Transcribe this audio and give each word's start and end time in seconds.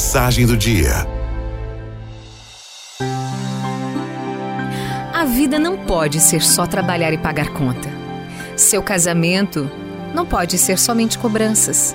Mensagem 0.00 0.46
do 0.46 0.56
dia. 0.56 1.06
A 5.12 5.24
vida 5.26 5.58
não 5.58 5.76
pode 5.76 6.20
ser 6.20 6.40
só 6.40 6.66
trabalhar 6.66 7.12
e 7.12 7.18
pagar 7.18 7.50
conta. 7.50 7.90
Seu 8.56 8.82
casamento 8.82 9.70
não 10.14 10.24
pode 10.24 10.56
ser 10.56 10.78
somente 10.78 11.18
cobranças. 11.18 11.94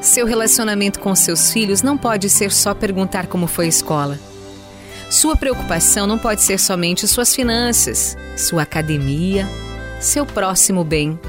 Seu 0.00 0.24
relacionamento 0.24 1.00
com 1.00 1.14
seus 1.14 1.52
filhos 1.52 1.82
não 1.82 1.98
pode 1.98 2.30
ser 2.30 2.50
só 2.50 2.72
perguntar 2.72 3.26
como 3.26 3.46
foi 3.46 3.66
a 3.66 3.68
escola. 3.68 4.18
Sua 5.10 5.36
preocupação 5.36 6.06
não 6.06 6.18
pode 6.18 6.40
ser 6.40 6.58
somente 6.58 7.06
suas 7.06 7.34
finanças, 7.34 8.16
sua 8.38 8.62
academia, 8.62 9.46
seu 10.00 10.24
próximo 10.24 10.82
bem. 10.82 11.20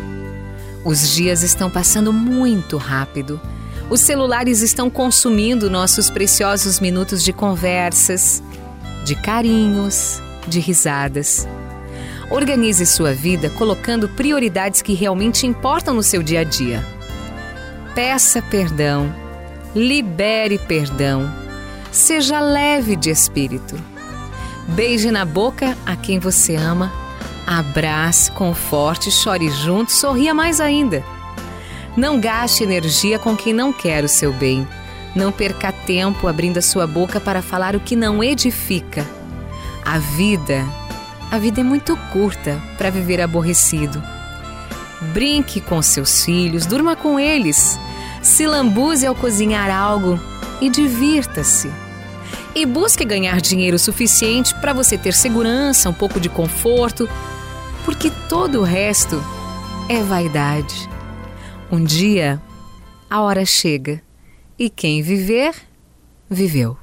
Os 0.86 1.10
dias 1.10 1.44
estão 1.44 1.70
passando 1.70 2.14
muito 2.14 2.78
rápido. 2.78 3.40
Os 3.90 4.02
celulares 4.02 4.62
estão 4.62 4.88
consumindo 4.88 5.70
nossos 5.70 6.12
preciosos 6.12 6.80
minutos 6.80 7.24
de 7.24 7.34
conversas, 7.34 8.44
de 9.04 9.16
carinhos, 9.16 10.22
de 10.48 10.60
risadas. 10.60 11.48
Organize 12.30 12.86
sua 12.86 13.14
vida 13.14 13.50
colocando 13.50 14.08
prioridades 14.10 14.84
que 14.84 14.94
realmente 14.94 15.48
importam 15.48 15.96
no 15.96 16.04
seu 16.04 16.22
dia 16.22 16.42
a 16.42 16.44
dia. 16.44 16.86
Peça 17.96 18.44
perdão, 18.44 19.12
libere 19.76 20.60
perdão, 20.60 21.28
seja 21.92 22.40
leve 22.40 22.96
de 22.96 23.10
espírito. 23.10 23.76
Beije 24.68 25.10
na 25.10 25.26
boca 25.26 25.76
a 25.84 25.96
quem 25.96 26.20
você 26.20 26.56
ama, 26.56 26.94
abrace, 27.48 28.32
conforte, 28.34 29.10
chore 29.10 29.50
junto, 29.50 29.92
sorria 29.92 30.32
mais 30.32 30.62
ainda. 30.62 31.04
Não 32.00 32.18
gaste 32.18 32.64
energia 32.64 33.20
com 33.20 33.36
quem 33.36 33.52
não 33.52 33.74
quer 33.74 34.06
o 34.06 34.08
seu 34.08 34.32
bem. 34.32 34.66
Não 35.14 35.34
perca 35.34 35.70
tempo 35.70 36.30
abrindo 36.30 36.58
a 36.58 36.62
sua 36.62 36.88
boca 36.88 37.20
para 37.20 37.42
falar 37.42 37.76
o 37.76 37.80
que 37.82 37.94
não 37.94 38.24
edifica. 38.24 39.06
A 39.84 40.00
vida, 40.00 40.66
a 41.30 41.38
vida 41.38 41.60
é 41.60 41.64
muito 41.64 41.98
curta 42.14 42.58
para 42.78 42.90
viver 42.90 43.20
aborrecido. 43.20 44.02
Brinque 45.12 45.60
com 45.60 45.82
seus 45.82 46.24
filhos, 46.24 46.66
durma 46.66 46.96
com 46.96 47.20
eles, 47.20 47.78
se 48.22 48.48
lambuze 48.48 49.06
ao 49.06 49.14
cozinhar 49.14 49.70
algo 49.70 50.18
e 50.62 50.70
divirta-se. 50.70 51.70
E 52.56 52.66
busque 52.66 53.04
ganhar 53.04 53.42
dinheiro 53.42 53.78
suficiente 53.78 54.56
para 54.56 54.72
você 54.72 54.98
ter 54.98 55.14
segurança, 55.14 55.90
um 55.90 55.94
pouco 55.94 56.18
de 56.18 56.30
conforto, 56.30 57.10
porque 57.84 58.10
todo 58.30 58.62
o 58.62 58.64
resto 58.64 59.22
é 59.90 60.02
vaidade. 60.02 60.88
Um 61.72 61.84
dia, 61.84 62.42
a 63.08 63.22
hora 63.22 63.46
chega 63.46 64.02
e 64.58 64.72
quem 64.72 65.04
viver, 65.04 65.54
viveu. 66.28 66.76